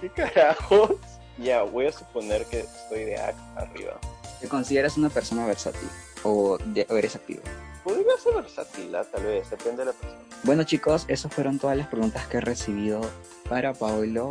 ¿Qué 0.00 0.08
carajos? 0.10 0.92
Ya, 1.38 1.62
voy 1.62 1.86
a 1.86 1.92
suponer 1.92 2.44
que 2.46 2.60
estoy 2.60 3.04
de 3.04 3.16
arriba. 3.56 3.98
¿Te 4.40 4.48
consideras 4.48 4.96
una 4.96 5.08
persona 5.08 5.46
versátil 5.46 5.88
o, 6.22 6.58
de- 6.58 6.86
o 6.88 6.96
eres 6.96 7.16
activo? 7.16 7.40
Podría 7.82 8.04
ser 8.22 8.34
versátil, 8.34 8.94
¿ah? 8.94 9.04
tal 9.10 9.24
vez, 9.24 9.48
depende 9.50 9.78
de 9.78 9.86
la 9.86 9.92
persona. 9.92 10.20
Bueno 10.44 10.62
chicos, 10.64 11.04
esas 11.08 11.32
fueron 11.32 11.58
todas 11.58 11.76
las 11.76 11.88
preguntas 11.88 12.26
que 12.28 12.36
he 12.36 12.40
recibido 12.40 13.00
para 13.48 13.72
Paolo. 13.72 14.30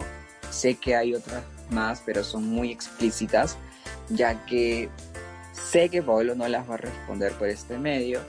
Sé 0.49 0.75
que 0.75 0.95
hay 0.95 1.13
otras 1.15 1.43
más, 1.71 2.01
pero 2.05 2.23
son 2.23 2.47
muy 2.47 2.71
explícitas, 2.71 3.57
ya 4.09 4.45
que 4.45 4.89
sé 5.51 5.89
que 5.89 6.01
Paolo 6.01 6.35
no 6.35 6.47
las 6.47 6.69
va 6.69 6.75
a 6.75 6.77
responder 6.77 7.33
por 7.33 7.49
este 7.49 7.77
medio. 7.77 8.21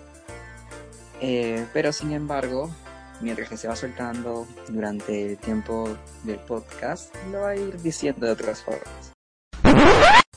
Eh, 1.20 1.66
pero 1.72 1.92
sin 1.92 2.12
embargo, 2.12 2.70
mientras 3.20 3.48
que 3.48 3.56
se 3.56 3.68
va 3.68 3.76
soltando 3.76 4.46
durante 4.68 5.32
el 5.32 5.38
tiempo 5.38 5.96
del 6.24 6.38
podcast, 6.38 7.14
lo 7.30 7.40
va 7.40 7.50
a 7.50 7.56
ir 7.56 7.80
diciendo 7.82 8.26
de 8.26 8.32
otras 8.32 8.62
formas. 8.62 9.12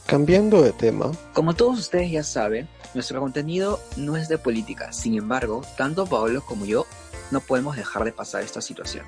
Cambiando 0.06 0.62
de 0.62 0.74
tema, 0.74 1.12
Como 1.34 1.54
todos 1.54 1.80
ustedes 1.80 2.12
ya 2.12 2.24
saben, 2.24 2.68
nuestro 2.94 3.22
contenido 3.22 3.80
no 3.96 4.18
es 4.18 4.28
de 4.28 4.38
política. 4.38 4.92
Sin 4.92 5.16
embargo, 5.16 5.62
tanto 5.78 6.06
Paolo 6.06 6.42
como 6.46 6.66
yo 6.66 6.86
no 7.32 7.40
podemos 7.40 7.78
dejar 7.78 8.04
de 8.04 8.12
pasar 8.12 8.44
esta 8.44 8.62
situación. 8.62 9.06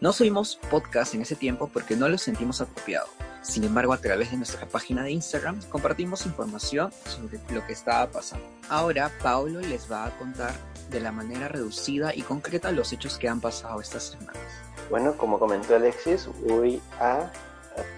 No 0.00 0.12
subimos 0.12 0.60
podcast 0.70 1.14
en 1.14 1.22
ese 1.22 1.34
tiempo 1.34 1.68
porque 1.72 1.96
no 1.96 2.08
lo 2.08 2.18
sentimos 2.18 2.60
apropiado. 2.60 3.08
Sin 3.42 3.64
embargo, 3.64 3.92
a 3.92 3.98
través 3.98 4.30
de 4.30 4.36
nuestra 4.36 4.64
página 4.68 5.02
de 5.02 5.10
Instagram 5.10 5.60
compartimos 5.70 6.24
información 6.24 6.92
sobre 7.04 7.40
lo 7.52 7.66
que 7.66 7.72
estaba 7.72 8.08
pasando. 8.08 8.46
Ahora, 8.68 9.10
Paolo 9.20 9.58
les 9.60 9.90
va 9.90 10.06
a 10.06 10.16
contar 10.16 10.52
de 10.88 11.00
la 11.00 11.10
manera 11.10 11.48
reducida 11.48 12.14
y 12.14 12.22
concreta 12.22 12.70
los 12.70 12.92
hechos 12.92 13.18
que 13.18 13.28
han 13.28 13.40
pasado 13.40 13.80
estas 13.80 14.04
semanas. 14.04 14.40
Bueno, 14.88 15.16
como 15.16 15.40
comentó 15.40 15.74
Alexis, 15.74 16.28
voy 16.46 16.80
a 17.00 17.32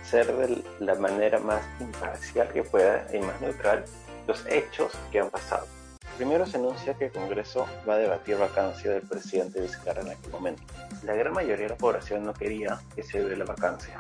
hacer 0.03 0.35
de 0.35 0.65
la 0.79 0.95
manera 0.95 1.39
más 1.39 1.61
imparcial 1.81 2.49
que 2.51 2.63
pueda 2.63 3.07
y 3.13 3.19
más 3.19 3.39
neutral 3.43 3.85
los 4.27 4.43
hechos 4.47 4.93
que 5.13 5.21
han 5.21 5.29
pasado. 5.29 5.67
Primero 6.21 6.45
se 6.45 6.59
anuncia 6.59 6.93
que 6.93 7.07
el 7.07 7.13
Congreso 7.13 7.67
va 7.89 7.95
a 7.95 7.97
debatir 7.97 8.37
vacancia 8.37 8.91
del 8.91 9.01
presidente 9.01 9.59
Vizcarra 9.59 10.03
en 10.03 10.11
aquel 10.11 10.31
momento. 10.31 10.63
La 11.03 11.15
gran 11.15 11.33
mayoría 11.33 11.65
de 11.65 11.71
la 11.71 11.79
población 11.79 12.25
no 12.25 12.35
quería 12.35 12.79
que 12.95 13.03
se 13.03 13.25
dé 13.25 13.35
la 13.39 13.47
vacancia. 13.47 13.99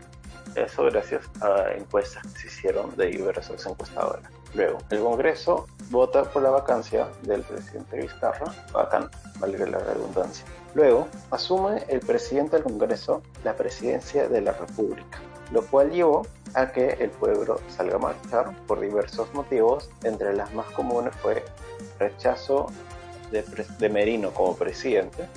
Eso 0.55 0.85
gracias 0.85 1.23
a 1.41 1.73
encuestas 1.73 2.23
que 2.25 2.41
se 2.41 2.47
hicieron 2.49 2.95
de 2.95 3.07
diversas 3.07 3.65
encuestadoras. 3.65 4.31
Luego, 4.53 4.77
el 4.91 5.01
Congreso 5.01 5.67
vota 5.89 6.25
por 6.25 6.43
la 6.43 6.51
vacancia 6.51 7.09
del 7.23 7.41
presidente 7.41 7.97
Vizcarra, 7.97 8.53
vacante, 8.71 9.17
valga 9.39 9.65
la 9.65 9.79
redundancia. 9.79 10.45
Luego, 10.75 11.09
asume 11.31 11.85
el 11.89 12.01
presidente 12.01 12.57
del 12.57 12.65
Congreso 12.65 13.23
la 13.45 13.57
presidencia 13.57 14.29
de 14.29 14.43
la 14.43 14.53
República, 14.53 15.19
lo 15.53 15.65
cual 15.65 15.91
llevó 15.91 16.27
a 16.55 16.73
que 16.73 16.91
el 17.01 17.11
pueblo 17.11 17.61
salga 17.69 17.97
a 17.97 17.99
marchar 17.99 18.57
por 18.67 18.81
diversos 18.81 19.33
motivos. 19.35 19.91
Entre 20.05 20.35
las 20.35 20.53
más 20.55 20.67
comunes 20.67 21.15
fue 21.17 21.45
rechazo 21.99 22.67
de, 23.31 23.89
Merino 23.89 24.33
como 24.33 24.57
presidente, 24.57 25.29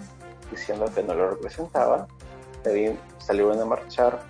diciendo 0.51 0.85
que 0.93 1.03
no 1.03 1.13
lo 1.13 1.31
representaba. 1.31 2.07
Salieron 3.19 3.59
a 3.59 3.65
marchar 3.65 4.21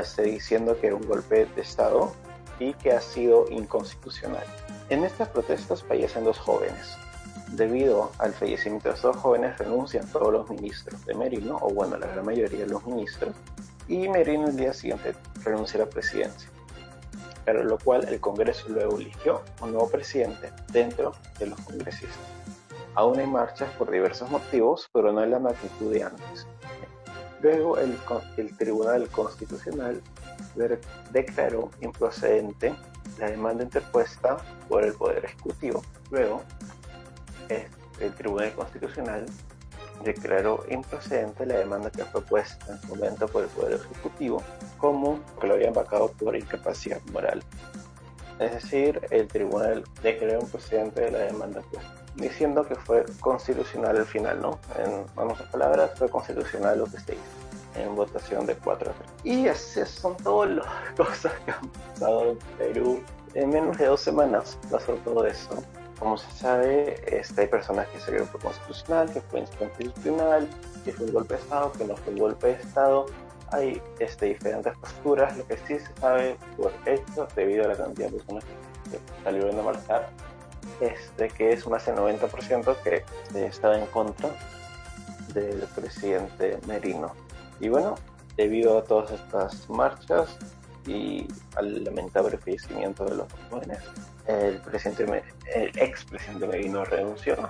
este, 0.00 0.22
diciendo 0.22 0.78
que 0.80 0.88
era 0.88 0.96
un 0.96 1.06
golpe 1.06 1.46
de 1.46 1.62
Estado 1.62 2.12
y 2.58 2.72
que 2.74 2.92
ha 2.92 3.00
sido 3.00 3.46
inconstitucional. 3.50 4.44
En 4.88 5.04
estas 5.04 5.28
protestas 5.28 5.82
fallecen 5.82 6.24
dos 6.24 6.38
jóvenes. 6.38 6.96
Debido 7.52 8.10
al 8.18 8.32
fallecimiento 8.32 8.88
de 8.88 8.96
estos 8.96 9.16
jóvenes 9.16 9.56
renuncian 9.58 10.06
todos 10.08 10.32
los 10.32 10.50
ministros 10.50 11.04
de 11.06 11.14
Merino, 11.14 11.58
o 11.60 11.72
bueno, 11.72 11.96
la 11.96 12.06
gran 12.08 12.24
mayoría 12.24 12.60
de 12.60 12.66
los 12.66 12.84
ministros, 12.84 13.34
y 13.88 14.08
Merino 14.08 14.48
el 14.48 14.56
día 14.56 14.72
siguiente 14.72 15.14
renuncia 15.44 15.80
a 15.80 15.84
la 15.84 15.90
presidencia. 15.90 16.50
Pero 17.44 17.62
lo 17.62 17.78
cual 17.78 18.08
el 18.08 18.20
Congreso 18.20 18.68
luego 18.68 18.98
eligió 18.98 19.42
un 19.60 19.72
nuevo 19.72 19.88
presidente 19.88 20.50
dentro 20.72 21.12
de 21.38 21.46
los 21.46 21.60
congresistas. 21.60 22.18
Aún 22.94 23.18
hay 23.20 23.26
marchas 23.26 23.70
por 23.74 23.90
diversos 23.90 24.30
motivos, 24.30 24.88
pero 24.92 25.12
no 25.12 25.22
en 25.22 25.30
la 25.30 25.38
magnitud 25.38 25.92
de 25.92 26.02
antes. 26.02 26.46
Luego 27.42 27.78
el, 27.78 27.96
el 28.38 28.56
Tribunal 28.56 29.08
Constitucional 29.08 30.02
declaró 31.12 31.70
improcedente 31.80 32.74
la 33.18 33.30
demanda 33.30 33.62
interpuesta 33.62 34.38
por 34.68 34.84
el 34.84 34.94
Poder 34.94 35.24
Ejecutivo. 35.24 35.82
Luego, 36.10 36.42
el 38.00 38.12
Tribunal 38.14 38.52
Constitucional 38.54 39.26
declaró 40.04 40.64
improcedente 40.68 41.46
la 41.46 41.58
demanda 41.58 41.90
que 41.90 42.04
fue 42.04 42.22
puesta 42.22 42.72
en 42.72 42.80
su 42.80 42.88
momento 42.88 43.26
por 43.28 43.42
el 43.44 43.48
Poder 43.50 43.74
Ejecutivo 43.74 44.42
como 44.78 45.20
que 45.40 45.46
lo 45.46 45.54
habían 45.54 45.72
vacado 45.72 46.08
por 46.12 46.36
incapacidad 46.36 47.00
moral. 47.12 47.42
Es 48.38 48.52
decir, 48.52 49.00
el 49.10 49.26
tribunal 49.28 49.84
declaró 50.02 50.40
improcedente 50.40 51.10
la 51.10 51.20
demanda 51.20 51.62
puesta, 51.62 51.94
diciendo 52.16 52.66
que 52.66 52.74
fue 52.74 53.04
constitucional 53.20 53.96
al 53.96 54.04
final, 54.06 54.40
¿no? 54.42 54.58
En 54.78 55.06
otras 55.16 55.48
palabras, 55.50 55.92
fue 55.96 56.08
constitucional 56.10 56.78
lo 56.78 56.84
que 56.84 56.98
se 57.00 57.14
hizo 57.14 57.46
en 57.76 57.94
votación 57.94 58.46
de 58.46 58.54
4 58.56 58.90
a 58.90 58.94
3. 58.94 59.08
Y 59.24 59.46
esas 59.46 59.88
son 59.88 60.16
todas 60.18 60.50
las 60.50 60.66
cosas 60.96 61.32
que 61.44 61.50
han 61.50 61.68
pasado 61.68 62.30
en 62.30 62.38
Perú. 62.58 63.02
En 63.34 63.50
menos 63.50 63.76
de 63.76 63.86
dos 63.86 64.00
semanas 64.00 64.58
pasó 64.70 64.94
todo 65.04 65.26
eso. 65.26 65.62
Como 65.98 66.18
se 66.18 66.30
sabe, 66.30 67.02
este, 67.06 67.42
hay 67.42 67.46
personas 67.46 67.88
que 67.88 68.00
se 68.00 68.12
que 68.12 68.24
fue 68.24 68.40
constitucional, 68.40 69.12
que 69.12 69.20
fue 69.22 69.40
inconstitucional, 69.40 70.48
que 70.84 70.92
fue 70.92 71.06
un 71.06 71.12
golpe 71.12 71.34
de 71.34 71.40
Estado, 71.40 71.72
que 71.72 71.84
no 71.84 71.96
fue 71.96 72.12
un 72.12 72.18
golpe 72.18 72.46
de 72.48 72.52
Estado. 72.54 73.06
Hay 73.52 73.80
este, 73.98 74.26
diferentes 74.26 74.76
posturas. 74.76 75.36
Lo 75.36 75.46
que 75.46 75.56
sí 75.58 75.78
se 75.78 76.00
sabe 76.00 76.36
por 76.56 76.72
hecho, 76.84 77.26
debido 77.34 77.64
a 77.64 77.68
la 77.68 77.76
cantidad 77.76 78.10
de 78.10 78.18
personas 78.18 78.44
que 78.90 79.00
salieron 79.24 79.58
a 79.58 79.62
marchar, 79.62 80.10
es 80.80 81.16
de 81.16 81.28
que 81.28 81.52
es 81.52 81.66
más 81.66 81.86
del 81.86 81.96
90% 81.96 82.76
que 82.82 82.96
eh, 82.96 83.04
estaba 83.46 83.78
en 83.78 83.86
contra 83.86 84.30
del 85.32 85.60
presidente 85.74 86.58
Merino. 86.66 87.12
Y 87.60 87.68
bueno, 87.68 87.94
debido 88.36 88.78
a 88.78 88.84
todas 88.84 89.12
estas 89.12 89.68
marchas 89.70 90.36
y 90.86 91.26
al 91.56 91.84
lamentable 91.84 92.36
fallecimiento 92.36 93.04
de 93.04 93.16
los 93.16 93.26
jóvenes, 93.50 93.78
el 94.28 94.60
presidente, 94.60 95.24
el 95.54 95.78
expresidente 95.78 96.46
Merino 96.46 96.84
renunció, 96.84 97.48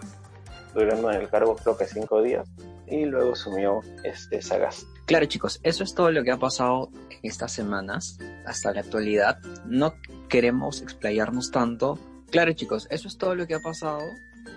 durando 0.75 1.11
en 1.11 1.23
el 1.23 1.29
cargo 1.29 1.57
creo 1.57 1.77
que 1.77 1.87
cinco 1.87 2.23
días, 2.23 2.49
y 2.87 3.05
luego 3.05 3.33
asumió 3.33 3.81
este 4.05 4.43
Sagasti. 4.43 4.87
Claro 5.07 5.27
chicos, 5.27 5.61
eso 5.63 5.85
es 5.85 5.95
todo 5.95 6.11
lo 6.11 6.25
que 6.25 6.33
ha 6.33 6.39
pasado 6.39 6.91
en 7.11 7.21
estas 7.23 7.53
semanas 7.53 8.19
hasta 8.45 8.73
la 8.73 8.81
actualidad. 8.81 9.39
No 9.65 9.95
queremos 10.29 10.83
explayarnos 10.83 11.51
tanto. 11.51 11.99
Claro 12.31 12.53
chicos, 12.53 12.89
eso 12.91 13.09
es 13.09 13.17
todo 13.17 13.35
lo 13.35 13.47
que 13.47 13.55
ha 13.55 13.61
pasado 13.61 14.01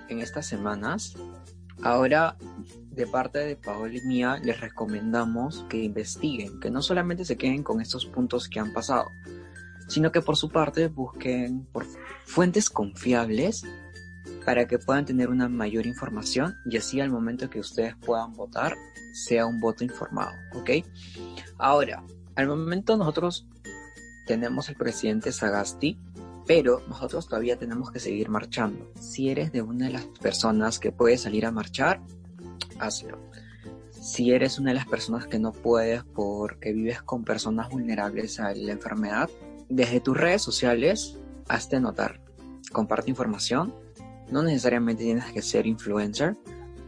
en 0.08 0.20
estas 0.20 0.48
semanas. 0.48 1.16
Ahora, 1.82 2.36
de 2.92 3.08
parte 3.08 3.40
de 3.40 3.56
Paola 3.56 3.94
y 3.96 4.02
mía, 4.02 4.38
les 4.44 4.60
recomendamos 4.60 5.66
que 5.70 5.78
investiguen, 5.78 6.60
que 6.60 6.70
no 6.70 6.82
solamente 6.82 7.24
se 7.24 7.38
queden 7.38 7.64
con 7.64 7.80
estos 7.80 8.06
puntos 8.06 8.50
que 8.50 8.60
han 8.60 8.74
pasado, 8.74 9.06
sino 9.88 10.12
que 10.12 10.22
por 10.22 10.36
su 10.36 10.50
parte 10.50 10.88
busquen 10.88 11.66
por 11.72 11.86
fuentes 12.26 12.70
confiables 12.70 13.64
para 14.46 14.68
que 14.68 14.80
puedan 14.80 15.06
tener 15.06 15.30
una 15.30 15.50
mayor 15.50 15.86
información 15.86 16.56
y 16.66 16.78
así 16.78 17.02
al 17.02 17.12
momento 17.12 17.50
que 17.50 17.60
ustedes 17.60 17.96
puedan 17.96 18.34
votar 18.34 18.76
sea 19.14 19.46
un 19.46 19.60
voto 19.60 19.84
informado, 19.84 20.32
¿ok? 20.54 20.70
Ahora, 21.58 22.04
al 22.36 22.48
momento 22.48 22.96
nosotros 22.98 23.48
tenemos 24.26 24.70
el 24.70 24.76
presidente 24.76 25.32
Sagasti 25.32 25.98
Pero 26.46 26.82
nosotros 26.88 27.28
todavía 27.28 27.58
tenemos 27.58 27.92
que 27.92 28.00
seguir 28.00 28.30
marchando. 28.30 28.92
Si 29.00 29.30
eres 29.30 29.52
de 29.52 29.62
una 29.62 29.86
de 29.86 29.94
las 29.94 30.06
personas 30.06 30.80
que 30.80 30.92
puede 30.92 31.18
salir 31.18 31.46
a 31.46 31.52
marchar, 31.52 32.02
hazlo. 32.80 33.20
Si 33.92 34.32
eres 34.32 34.58
una 34.58 34.72
de 34.72 34.76
las 34.76 34.88
personas 34.88 35.28
que 35.28 35.38
no 35.38 35.52
puedes 35.52 36.04
porque 36.04 36.74
vives 36.74 37.04
con 37.04 37.24
personas 37.24 37.70
vulnerables 37.70 38.40
a 38.40 38.54
la 38.56 38.72
enfermedad, 38.72 39.30
desde 39.68 40.00
tus 40.00 40.18
redes 40.18 40.42
sociales, 40.42 41.20
hazte 41.50 41.79
notar. 41.79 42.22
Comparte 42.72 43.10
información. 43.10 43.74
No 44.32 44.44
necesariamente 44.44 45.03
tienes 45.03 45.25
que 45.34 45.41
ser 45.41 45.68
influencer. 45.68 46.38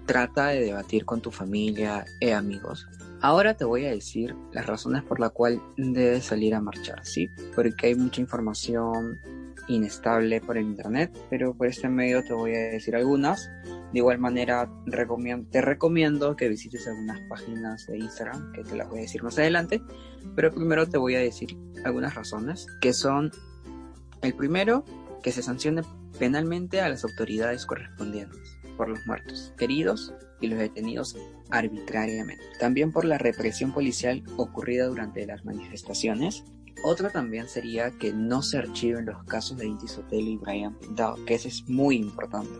Trata 0.06 0.48
de 0.48 0.62
debatir 0.62 1.06
con 1.06 1.22
tu 1.22 1.32
familia 1.32 2.06
e 2.20 2.34
amigos. 2.34 2.88
Ahora 3.22 3.56
te 3.56 3.65
voy 3.65 3.86
a 3.86 3.91
decir 3.91 4.36
las 4.51 4.65
razones 4.65 5.03
por 5.03 5.20
las 5.20 5.32
cuales 5.32 5.60
debes 5.77 6.25
salir 6.25 6.56
a 6.56 6.62
marchar, 6.62 7.06
¿sí? 7.06 7.30
Porque 7.56 7.88
hay 7.88 7.96
mucha 7.96 8.22
información 8.22 9.20
inestable 9.68 10.41
por 10.41 10.58
el 10.58 10.65
internet, 10.65 11.15
pero 11.30 11.53
por 11.56 11.68
este 11.68 11.88
medio 11.88 12.24
te 12.24 12.34
voy 12.34 12.56
a 12.56 12.72
decir 12.72 12.96
algunas. 12.96 13.50
De 13.94 14.00
igual 14.00 14.20
manera, 14.20 14.70
te 15.51 15.62
recomiendo 15.62 16.36
que 16.36 16.50
visites 16.50 16.88
algunas 16.88 17.20
páginas 17.30 17.86
de 17.88 18.00
Instagram, 18.00 18.53
que 18.53 18.63
te 18.63 18.75
las 18.75 18.89
voy 18.89 19.00
a 19.00 19.01
decir 19.01 19.24
más 19.24 19.38
adelante, 19.38 19.82
pero 20.36 20.51
primero 20.51 20.88
te 20.88 20.98
voy 20.98 21.15
a 21.15 21.20
decir 21.20 21.58
algunas 21.84 22.15
razones, 22.15 22.68
que 22.80 22.94
son, 22.94 23.32
el 24.22 24.34
primero, 24.34 24.86
que 25.24 25.32
se 25.32 25.44
sancione 25.44 25.84
penalmente 26.20 26.82
a 26.82 26.90
las 26.90 27.04
autoridades 27.04 27.66
correspondientes 27.66 28.58
por 28.78 28.90
los 28.90 29.06
muertos, 29.06 29.54
heridos 29.60 30.13
y 30.40 30.48
los 30.48 30.60
detenidos 30.60 31.16
arbitrariamente. 31.50 32.44
También 32.60 32.92
por 32.92 33.06
la 33.06 33.18
represión 33.18 33.72
policial 33.72 34.24
ocurrida 34.38 34.88
durante 34.88 35.25
las 35.25 35.46
manifestaciones 35.46 36.44
otro 36.84 37.12
también 37.12 37.48
sería 37.48 37.92
que 37.92 38.12
no 38.12 38.42
se 38.42 38.58
archiven 38.58 39.06
los 39.06 39.24
casos 39.25 39.58
de 39.58 39.68
Inti 39.68 39.88
Sotelo 39.88 40.28
y 40.28 40.38
Brian 40.38 40.74
Pintado, 40.80 41.24
que 41.25 41.36
ese 41.36 41.50
es 41.50 41.68
muy 41.70 41.98
importante. 41.98 42.51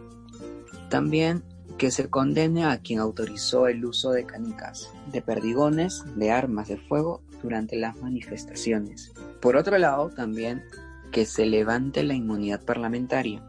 También 0.90 1.44
que 1.78 1.90
se 1.90 2.10
condene 2.10 2.66
a 2.66 2.78
quien 2.82 3.00
autorizó 3.00 3.68
el 3.68 3.84
uso 3.84 4.12
de 4.12 4.26
canicas, 4.26 4.92
de 5.12 5.22
perdigones, 5.22 6.04
de 6.16 6.30
armas 6.30 6.68
de 6.68 6.78
fuego 6.78 7.24
durante 7.42 7.76
las 7.78 7.98
manifestaciones. 7.98 9.12
Por 9.42 9.56
otro 9.56 9.80
lado, 9.80 10.10
también 10.10 10.62
que 11.12 11.26
se 11.26 11.46
levante 11.46 12.04
la 12.04 12.14
inmunidad 12.14 12.64
parlamentaria. 12.64 13.44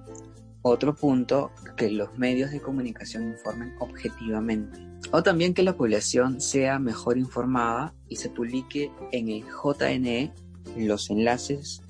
Otro 0.63 0.95
punto, 0.95 1.51
que 1.77 1.91
los 1.91 2.17
medios 2.17 2.51
de 2.51 2.61
comunicación 2.61 3.29
informen 3.29 3.75
objetivamente. 3.81 4.81
O 5.11 5.23
también 5.23 5.55
que 5.55 5.63
la 5.63 5.77
población 5.77 6.41
sea 6.41 6.79
mejor 6.79 7.19
informada 7.19 7.95
y 8.09 8.17
se 8.17 8.31
publique 8.31 8.91
en 9.11 9.29
el 9.29 9.45
JNE 9.45 10.33
los 10.77 11.11
enlaces 11.11 11.83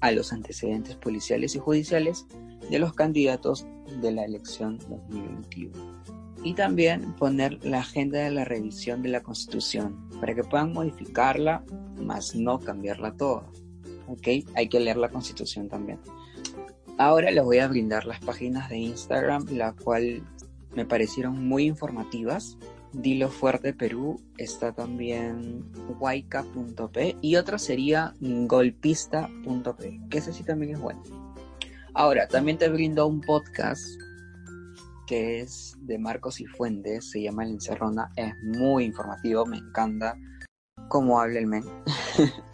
a 0.00 0.10
los 0.10 0.32
antecedentes 0.32 0.96
policiales 0.96 1.54
y 1.54 1.58
judiciales 1.58 2.26
de 2.70 2.78
los 2.78 2.94
candidatos 2.94 3.66
de 4.00 4.12
la 4.12 4.24
elección 4.24 4.78
2021. 4.78 6.02
Y 6.42 6.54
también 6.54 7.14
poner 7.14 7.64
la 7.64 7.80
agenda 7.80 8.18
de 8.20 8.30
la 8.30 8.44
revisión 8.44 9.02
de 9.02 9.08
la 9.08 9.22
Constitución 9.22 10.08
para 10.20 10.34
que 10.34 10.44
puedan 10.44 10.72
modificarla, 10.72 11.64
más 12.00 12.34
no 12.34 12.58
cambiarla 12.60 13.16
toda. 13.16 13.50
¿Ok? 14.08 14.46
Hay 14.54 14.68
que 14.68 14.80
leer 14.80 14.96
la 14.96 15.10
Constitución 15.10 15.68
también. 15.68 16.00
Ahora 16.96 17.30
les 17.30 17.44
voy 17.44 17.58
a 17.58 17.68
brindar 17.68 18.06
las 18.06 18.20
páginas 18.20 18.68
de 18.68 18.78
Instagram, 18.78 19.46
la 19.50 19.72
cual 19.72 20.22
me 20.74 20.84
parecieron 20.84 21.46
muy 21.46 21.64
informativas 21.64 22.58
Dilo 22.92 23.28
Fuerte 23.28 23.74
Perú, 23.74 24.20
está 24.38 24.72
también 24.72 25.70
Waika.p 26.00 27.16
y 27.20 27.36
otra 27.36 27.58
sería 27.58 28.14
golpista.p, 28.20 30.00
que 30.08 30.18
ese 30.18 30.32
sí 30.32 30.42
también 30.42 30.74
es 30.74 30.80
bueno. 30.80 31.02
Ahora, 31.94 32.28
también 32.28 32.58
te 32.58 32.68
brindo 32.68 33.06
un 33.06 33.20
podcast 33.20 33.84
que 35.06 35.40
es 35.40 35.74
de 35.80 35.98
Marcos 35.98 36.40
y 36.40 36.46
Fuentes, 36.46 37.10
se 37.10 37.22
llama 37.22 37.44
El 37.44 37.52
Encerrona, 37.52 38.10
es 38.16 38.32
muy 38.42 38.84
informativo, 38.84 39.46
me 39.46 39.56
encanta 39.58 40.16
cómo 40.88 41.20
habla 41.20 41.38
el 41.38 41.46
men. 41.46 41.64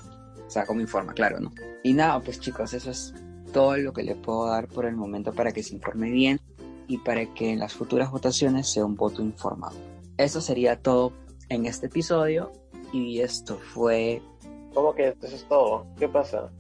sea, 0.55 0.67
cómo 0.67 0.81
informa, 0.81 1.13
claro, 1.13 1.41
¿no? 1.41 1.53
Y 1.83 1.93
nada, 1.93 2.21
pues 2.21 2.41
chicos, 2.41 2.73
eso 2.75 2.91
es 2.91 3.13
todo 3.53 3.77
lo 3.77 3.93
que 3.93 4.03
le 4.03 4.15
puedo 4.15 4.47
dar 4.47 4.69
por 4.69 4.87
el 4.87 4.97
momento 4.97 5.33
para 5.33 5.53
que 5.53 5.63
se 5.63 5.75
informe 5.75 6.11
bien 6.11 6.41
y 6.87 6.99
para 6.99 7.27
que 7.35 7.51
en 7.51 7.59
las 7.59 7.75
futuras 7.75 8.11
votaciones 8.11 8.69
sea 8.69 8.85
un 8.85 8.95
voto 8.95 9.23
informado. 9.23 9.77
Eso 10.17 10.41
sería 10.41 10.81
todo 10.81 11.13
en 11.49 11.67
este 11.67 11.87
episodio 11.87 12.53
y 12.93 13.21
esto 13.21 13.59
fue... 13.59 14.23
¿Cómo 14.75 14.95
que 14.95 15.15
eso 15.21 15.37
es 15.37 15.45
todo? 15.49 15.87
¿Qué 15.99 16.09
pasa? 16.09 16.51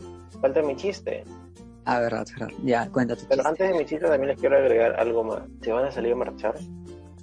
Falta 0.41 0.63
mi 0.63 0.77
chiste. 0.77 1.25
Ah, 1.85 2.01
verdad, 2.01 2.27
verdad. 2.39 2.55
Ya, 2.65 2.89
cuéntate. 2.91 3.25
Pero 3.29 3.47
antes 3.47 3.69
de 3.69 3.79
mi 3.79 3.85
chiste 3.85 4.07
también 4.07 4.29
les 4.29 4.41
quiero 4.41 4.57
agregar 4.57 4.99
algo 4.99 5.25
más. 5.25 5.43
Si 5.63 5.71
van 5.71 5.85
a 5.85 5.91
salir 5.91 6.13
a 6.13 6.17
marchar, 6.17 6.55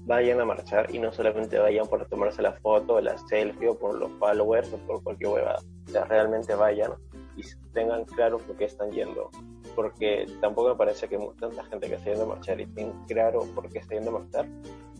vayan 0.05 0.39
a 0.39 0.45
marchar 0.45 0.93
y 0.93 0.99
no 0.99 1.11
solamente 1.11 1.57
vayan 1.57 1.87
por 1.87 2.05
tomarse 2.07 2.41
la 2.41 2.53
foto, 2.53 2.99
la 3.01 3.17
selfie 3.17 3.69
o 3.69 3.77
por 3.77 3.95
los 3.95 4.11
followers 4.19 4.71
o 4.73 4.77
por 4.79 5.03
cualquier 5.03 5.31
huevada. 5.31 5.59
Sea, 5.91 6.05
realmente 6.05 6.55
vayan 6.55 6.93
y 7.35 7.41
tengan 7.73 8.05
claro 8.05 8.37
por 8.37 8.55
qué 8.55 8.65
están 8.65 8.91
yendo. 8.91 9.29
Porque 9.75 10.25
tampoco 10.39 10.69
me 10.69 10.75
parece 10.75 11.07
que 11.07 11.17
tanta 11.39 11.63
gente 11.65 11.87
que 11.87 11.95
está 11.95 12.09
yendo 12.11 12.23
a 12.23 12.35
marchar 12.35 12.61
y 12.61 12.65
tenga 12.67 12.93
claro 13.07 13.41
por 13.53 13.69
qué 13.69 13.79
está 13.79 13.95
yendo 13.95 14.15
a 14.15 14.19
marchar, 14.19 14.45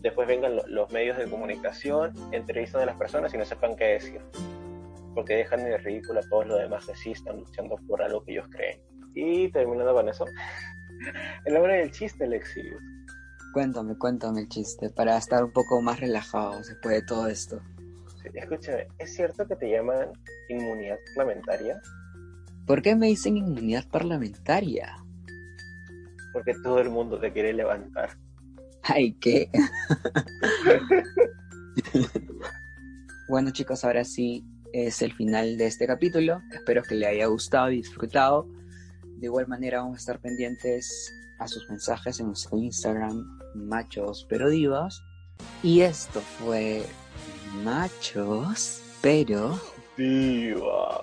después 0.02 0.28
vengan 0.28 0.58
los 0.66 0.92
medios 0.92 1.16
de 1.16 1.30
comunicación, 1.30 2.12
entrevistan 2.32 2.82
a 2.82 2.86
las 2.86 2.96
personas 2.96 3.32
y 3.32 3.38
no 3.38 3.44
sepan 3.44 3.74
qué 3.76 3.84
decir. 3.84 4.20
Porque 5.14 5.36
dejan 5.36 5.64
de 5.64 5.78
ridículo 5.78 6.20
a 6.20 6.28
todos 6.28 6.46
los 6.46 6.58
demás 6.58 6.86
que 6.86 6.94
sí 6.94 7.12
están 7.12 7.38
luchando 7.38 7.76
por 7.88 8.02
algo 8.02 8.22
que 8.24 8.32
ellos 8.32 8.48
creen. 8.50 8.80
Y 9.14 9.50
terminando 9.50 9.94
con 9.94 10.08
eso, 10.08 10.26
en 11.44 11.54
la 11.54 11.60
hora 11.60 11.74
del 11.74 11.90
chiste, 11.90 12.26
Lexius. 12.26 12.82
Cuéntame, 13.52 13.96
cuéntame 13.98 14.40
el 14.40 14.48
chiste, 14.48 14.88
para 14.90 15.16
estar 15.16 15.44
un 15.44 15.52
poco 15.52 15.80
más 15.82 16.00
relajados 16.00 16.68
después 16.68 16.96
de 16.96 17.02
todo 17.06 17.28
esto. 17.28 17.60
Escúchame, 18.34 18.88
¿es 18.98 19.14
cierto 19.14 19.46
que 19.46 19.56
te 19.56 19.70
llaman 19.70 20.12
inmunidad 20.48 20.98
parlamentaria? 21.14 21.80
¿Por 22.66 22.82
qué 22.82 22.94
me 22.94 23.08
dicen 23.08 23.36
inmunidad 23.36 23.88
parlamentaria? 23.88 24.96
Porque 26.32 26.54
todo 26.62 26.78
el 26.78 26.90
mundo 26.90 27.18
te 27.18 27.32
quiere 27.32 27.52
levantar. 27.52 28.16
Ay, 28.82 29.14
qué. 29.14 29.50
bueno, 33.28 33.50
chicos, 33.50 33.84
ahora 33.84 34.04
sí 34.04 34.44
es 34.72 35.02
el 35.02 35.12
final 35.12 35.56
de 35.58 35.66
este 35.66 35.86
capítulo. 35.86 36.40
Espero 36.52 36.82
que 36.82 36.94
le 36.94 37.06
haya 37.06 37.26
gustado 37.26 37.70
y 37.70 37.76
disfrutado. 37.76 38.48
De 39.18 39.26
igual 39.26 39.46
manera, 39.48 39.80
vamos 39.80 39.96
a 39.96 40.00
estar 40.00 40.20
pendientes 40.20 41.12
a 41.38 41.46
sus 41.46 41.68
mensajes 41.68 42.20
en 42.20 42.28
nuestro 42.28 42.58
Instagram, 42.58 43.38
machos 43.54 44.26
pero 44.28 44.48
divas. 44.48 45.02
Y 45.62 45.80
esto 45.80 46.20
fue 46.20 46.84
Machos 47.52 48.80
pero 49.02 49.60
divas. 49.96 51.02